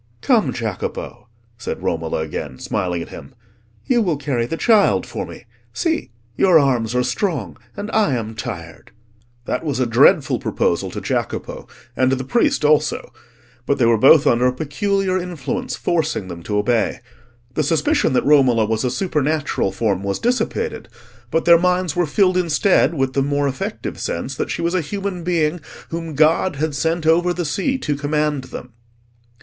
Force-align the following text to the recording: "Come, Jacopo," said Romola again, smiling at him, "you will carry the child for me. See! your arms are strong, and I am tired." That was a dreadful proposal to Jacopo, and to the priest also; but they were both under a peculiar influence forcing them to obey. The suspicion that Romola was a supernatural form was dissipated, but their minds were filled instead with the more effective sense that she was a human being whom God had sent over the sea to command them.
"Come, 0.21 0.51
Jacopo," 0.51 1.27
said 1.59 1.83
Romola 1.83 2.21
again, 2.21 2.57
smiling 2.57 3.03
at 3.03 3.09
him, 3.09 3.35
"you 3.85 4.01
will 4.01 4.17
carry 4.17 4.47
the 4.47 4.57
child 4.57 5.05
for 5.05 5.27
me. 5.27 5.45
See! 5.73 6.09
your 6.35 6.57
arms 6.57 6.95
are 6.95 7.03
strong, 7.03 7.55
and 7.77 7.91
I 7.91 8.15
am 8.15 8.33
tired." 8.33 8.89
That 9.45 9.63
was 9.63 9.79
a 9.79 9.85
dreadful 9.85 10.39
proposal 10.39 10.89
to 10.89 11.01
Jacopo, 11.01 11.67
and 11.95 12.09
to 12.09 12.15
the 12.15 12.23
priest 12.23 12.65
also; 12.65 13.13
but 13.67 13.77
they 13.77 13.85
were 13.85 13.95
both 13.99 14.25
under 14.25 14.47
a 14.47 14.53
peculiar 14.53 15.19
influence 15.19 15.75
forcing 15.75 16.29
them 16.29 16.41
to 16.45 16.57
obey. 16.57 16.99
The 17.53 17.61
suspicion 17.61 18.13
that 18.13 18.25
Romola 18.25 18.65
was 18.65 18.83
a 18.83 18.89
supernatural 18.89 19.71
form 19.71 20.01
was 20.01 20.17
dissipated, 20.17 20.89
but 21.29 21.45
their 21.45 21.59
minds 21.59 21.95
were 21.95 22.07
filled 22.07 22.37
instead 22.37 22.95
with 22.95 23.13
the 23.13 23.21
more 23.21 23.47
effective 23.47 23.99
sense 23.99 24.33
that 24.37 24.49
she 24.49 24.63
was 24.63 24.73
a 24.73 24.81
human 24.81 25.23
being 25.23 25.61
whom 25.89 26.15
God 26.15 26.55
had 26.55 26.73
sent 26.73 27.05
over 27.05 27.35
the 27.35 27.45
sea 27.45 27.77
to 27.77 27.95
command 27.95 28.45
them. 28.45 28.73